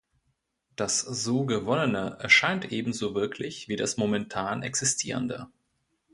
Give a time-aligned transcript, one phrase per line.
[0.75, 5.47] Das so Gewonnene erscheint ebenso wirklich wie das momentan Existierende.